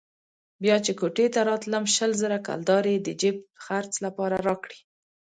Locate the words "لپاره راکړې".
4.05-4.79